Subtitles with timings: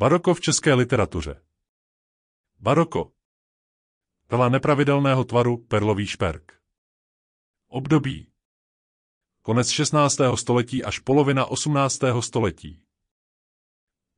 [0.00, 1.42] Baroko v české literatuře
[2.58, 3.12] Baroko
[4.26, 6.52] Pela nepravidelného tvaru perlový šperk.
[7.68, 8.32] Období
[9.42, 10.16] Konec 16.
[10.34, 12.00] století až polovina 18.
[12.20, 12.82] století.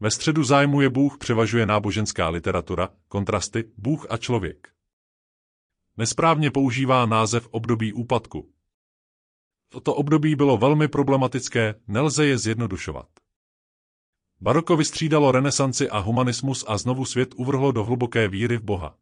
[0.00, 4.74] Ve středu zájmu je Bůh převažuje náboženská literatura, kontrasty, Bůh a člověk.
[5.96, 8.52] Nesprávně používá název období úpadku.
[9.68, 13.19] Toto období bylo velmi problematické, nelze je zjednodušovat.
[14.42, 18.96] Baroko vystřídalo renesanci a humanismus a znovu svět uvrhlo do hluboké víry v Boha.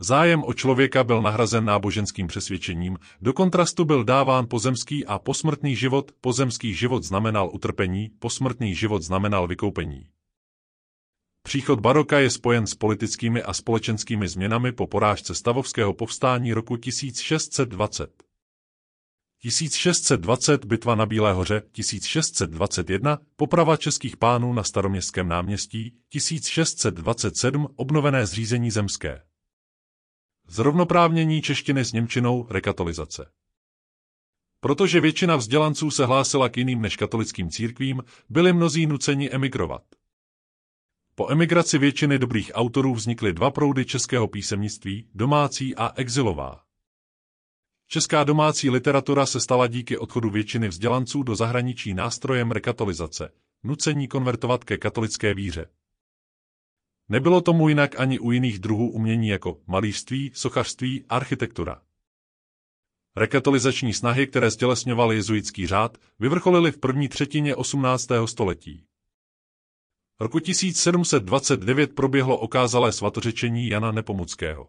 [0.00, 6.12] Zájem o člověka byl nahrazen náboženským přesvědčením, do kontrastu byl dáván pozemský a posmrtný život,
[6.20, 10.08] pozemský život znamenal utrpení, posmrtný život znamenal vykoupení.
[11.42, 18.27] Příchod baroka je spojen s politickými a společenskými změnami po porážce stavovského povstání roku 1620.
[19.42, 28.70] 1620 bitva na Bílé hoře, 1621 poprava českých pánů na staroměstském náměstí, 1627 obnovené zřízení
[28.70, 29.22] zemské.
[30.48, 33.30] Zrovnoprávnění češtiny s Němčinou, rekatolizace.
[34.60, 39.82] Protože většina vzdělanců se hlásila k jiným než katolickým církvím, byli mnozí nuceni emigrovat.
[41.14, 46.67] Po emigraci většiny dobrých autorů vznikly dva proudy českého písemnictví, domácí a exilová.
[47.90, 54.64] Česká domácí literatura se stala díky odchodu většiny vzdělanců do zahraničí nástrojem rekatolizace, nucení konvertovat
[54.64, 55.66] ke katolické víře.
[57.08, 61.82] Nebylo tomu jinak ani u jiných druhů umění jako malířství, sochařství, architektura.
[63.16, 68.08] Rekatolizační snahy, které stělesňoval jezuitský řád, vyvrcholily v první třetině 18.
[68.26, 68.84] století.
[70.20, 74.68] Roku 1729 proběhlo okázalé svatořečení Jana Nepomuckého.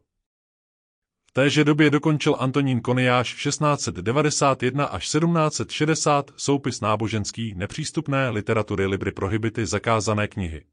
[1.29, 9.65] V téže době dokončil Antonín Koniáš 1691 až 1760 soupis náboženský nepřístupné literatury Libry Prohibity
[9.65, 10.65] zakázané knihy.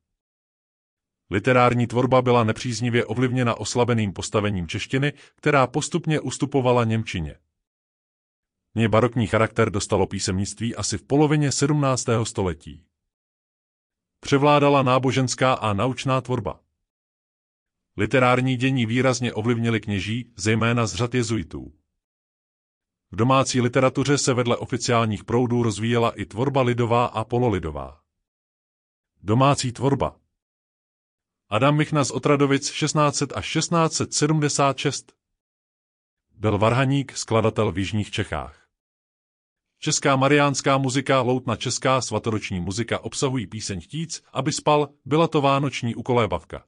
[1.30, 7.36] Literární tvorba byla nepříznivě ovlivněna oslabeným postavením češtiny, která postupně ustupovala Němčině.
[8.74, 12.06] Mě barokní charakter dostalo písemnictví asi v polovině 17.
[12.24, 12.84] století.
[14.20, 16.60] Převládala náboženská a naučná tvorba.
[17.96, 21.72] Literární dění výrazně ovlivnili kněží, zejména z řad jezuitů.
[23.10, 28.00] V domácí literatuře se vedle oficiálních proudů rozvíjela i tvorba lidová a pololidová.
[29.22, 30.16] Domácí tvorba
[31.48, 35.12] Adam Michna z Otradovic 1600 až 1676
[36.34, 38.68] Byl varhaník, skladatel v jižních Čechách.
[39.78, 45.94] Česká mariánská muzika, loutna česká svatoroční muzika obsahují píseň Chtíc, aby spal, byla to vánoční
[45.94, 46.64] ukolébavka.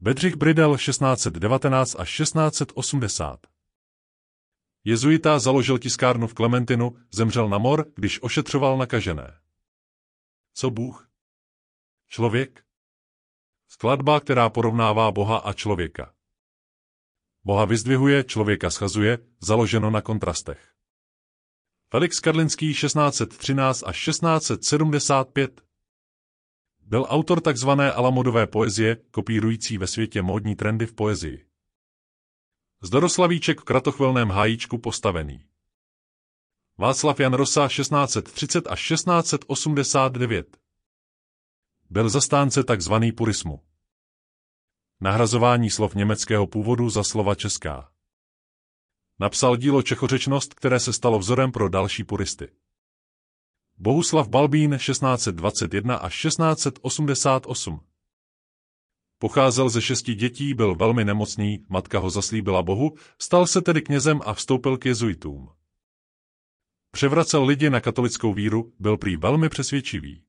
[0.00, 3.46] Bedřich Bridel 1619 až 1680
[4.84, 9.40] Jezuita založil tiskárnu v Klementinu, zemřel na mor, když ošetřoval nakažené.
[10.54, 11.10] Co Bůh?
[12.08, 12.64] Člověk?
[13.68, 16.14] Skladba, která porovnává Boha a člověka.
[17.44, 20.72] Boha vyzdvihuje, člověka schazuje, založeno na kontrastech.
[21.90, 25.67] Felix Karlinský 1613 až 1675
[26.88, 31.46] byl autor takzvané Alamodové poezie, kopírující ve světě módní trendy v poezii.
[32.82, 35.44] Zdoroslavíček v kratochvelném hájíčku postavený.
[36.78, 40.56] Václav Jan Rosa 1630 až 1689
[41.90, 43.60] Byl zastánce takzvaný purismu.
[45.00, 47.92] Nahrazování slov německého původu za slova česká.
[49.20, 52.48] Napsal dílo Čechořečnost, které se stalo vzorem pro další puristy.
[53.80, 57.80] Bohuslav Balbín 1621 až 1688
[59.18, 64.20] Pocházel ze šesti dětí, byl velmi nemocný, matka ho zaslíbila Bohu, stal se tedy knězem
[64.24, 65.48] a vstoupil k jezuitům.
[66.90, 70.22] Převracel lidi na katolickou víru, byl prý velmi přesvědčivý.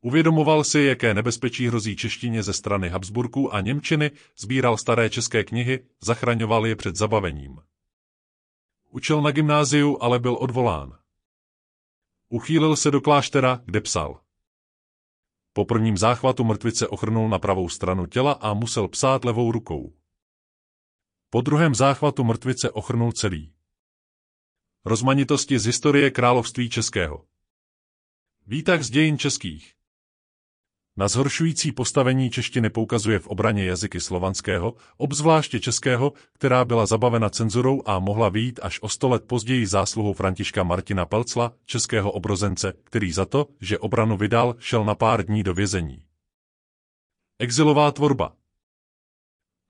[0.00, 5.86] Uvědomoval si, jaké nebezpečí hrozí češtině ze strany Habsburků a Němčiny, sbíral staré české knihy,
[6.02, 7.58] zachraňoval je před zabavením.
[8.90, 11.03] Učil na gymnáziu, ale byl odvolán.
[12.34, 14.20] Uchýlil se do kláštera, kde psal.
[15.52, 19.96] Po prvním záchvatu mrtvice ochrnul na pravou stranu těla a musel psát levou rukou.
[21.30, 23.54] Po druhém záchvatu mrtvice ochrnul celý.
[24.84, 27.26] Rozmanitosti z historie království českého.
[28.46, 29.74] Výtah z dějin českých.
[30.96, 37.82] Na zhoršující postavení češtiny poukazuje v obraně jazyky slovanského, obzvláště českého, která byla zabavena cenzurou
[37.86, 43.12] a mohla výjít až o sto let později zásluhou Františka Martina Pelcla, českého obrozence, který
[43.12, 46.04] za to, že obranu vydal, šel na pár dní do vězení.
[47.38, 48.32] Exilová tvorba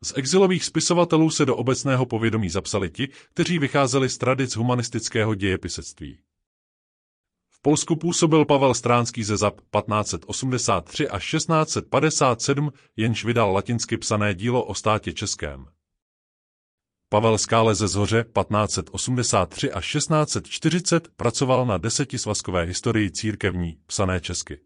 [0.05, 6.19] Z exilových spisovatelů se do obecného povědomí zapsali ti, kteří vycházeli z tradic humanistického dějepisectví
[7.67, 14.75] Polsku působil Pavel Stránský ze ZAP 1583 až 1657, jenž vydal latinsky psané dílo o
[14.75, 15.67] státě českém.
[17.09, 24.61] Pavel Skále ze Zhoře 1583 až 1640 pracoval na desetisvazkové historii církevní, psané česky.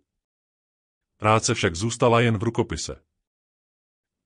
[1.16, 3.02] Práce však zůstala jen v rukopise.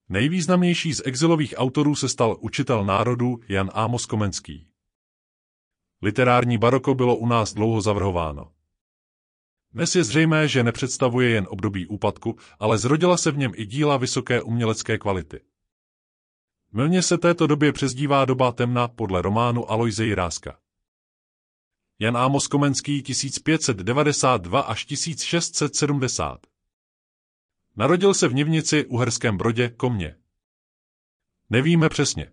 [0.08, 4.68] Nejvýznamnější z exilových autorů se stal učitel národů Jan Ámos Komenský.
[6.02, 8.52] Literární baroko bylo u nás dlouho zavrhováno.
[9.74, 13.96] Dnes je zřejmé, že nepředstavuje jen období úpadku, ale zrodila se v něm i díla
[13.96, 15.40] vysoké umělecké kvality.
[16.72, 20.58] Milně se této době přezdívá doba temna podle románu Alojze Jiráska.
[21.98, 26.46] Jan Ámos Komenský 1592 až 1670
[27.76, 30.16] Narodil se v Nivnici, Uherském Brodě, Komně.
[31.50, 32.32] Nevíme přesně.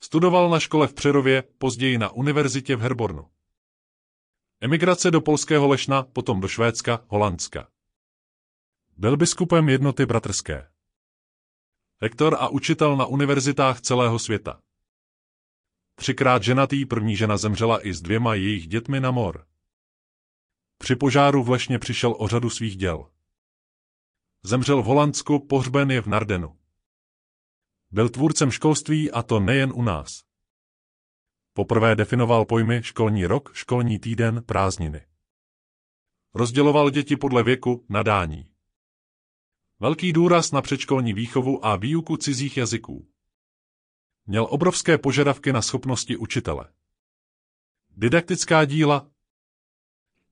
[0.00, 3.33] Studoval na škole v Přerově, později na univerzitě v Herbornu.
[4.60, 7.68] Emigrace do polského Lešna, potom do Švédska, Holandska.
[8.96, 10.70] Byl biskupem jednoty bratrské.
[12.02, 14.60] Rektor a učitel na univerzitách celého světa.
[15.94, 19.46] Třikrát ženatý první žena zemřela i s dvěma jejich dětmi na mor.
[20.78, 23.10] Při požáru v Lešně přišel o řadu svých děl.
[24.42, 26.58] Zemřel v Holandsku, pohřben je v Nardenu.
[27.90, 30.33] Byl tvůrcem školství a to nejen u nás.
[31.56, 35.06] Poprvé definoval pojmy školní rok, školní týden, prázdniny.
[36.34, 38.50] Rozděloval děti podle věku, nadání.
[39.80, 43.08] Velký důraz na předškolní výchovu a výuku cizích jazyků.
[44.26, 46.72] Měl obrovské požadavky na schopnosti učitele.
[47.96, 49.10] Didaktická díla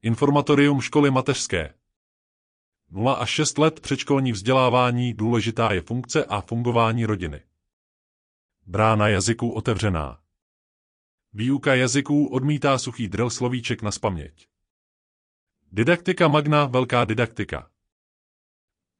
[0.02, 1.74] Informatorium školy mateřské
[2.90, 7.42] 0 až 6 let předškolní vzdělávání důležitá je funkce a fungování rodiny.
[8.66, 10.21] Brána jazyků otevřená.
[11.34, 14.49] Výuka jazyků odmítá suchý drill slovíček na spaměť.
[15.73, 17.70] Didaktika magna, velká didaktika.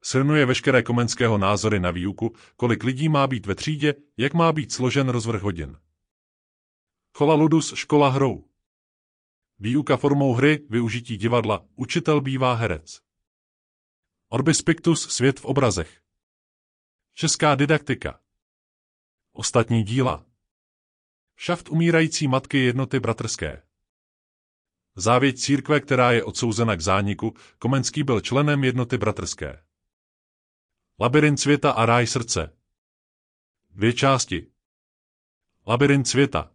[0.05, 4.71] Shrnuje veškeré komenského názory na výuku, kolik lidí má být ve třídě, jak má být
[4.71, 5.77] složen rozvrh hodin.
[7.13, 8.49] Chola ludus, škola hrou.
[9.59, 13.01] Výuka formou hry, využití divadla, učitel bývá herec.
[14.29, 16.01] Orbis Pictus, svět v obrazech.
[17.13, 18.19] Česká didaktika.
[19.33, 20.32] Ostatní díla.
[21.45, 23.63] Šaft umírající matky jednoty bratrské.
[24.95, 29.63] Závěť církve, která je odsouzena k zániku, Komenský byl členem jednoty bratrské.
[30.99, 32.57] Labirint světa a ráj srdce.
[33.69, 34.51] Dvě části.
[35.67, 36.51] Labirint světa.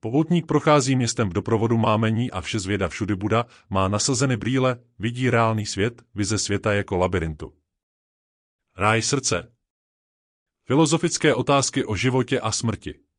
[0.00, 5.30] Poutník prochází městem v doprovodu mámení a vše zvěda všudy Buda, má nasazeny brýle, vidí
[5.30, 7.54] reálný svět, vize světa jako labirintu.
[8.76, 9.54] Ráj srdce.
[10.64, 13.11] Filozofické otázky o životě a smrti.